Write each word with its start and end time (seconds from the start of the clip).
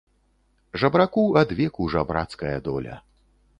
Жабраку 0.83 1.25
адвеку 1.43 1.87
жабрацкая 1.97 2.57
доля. 2.71 3.01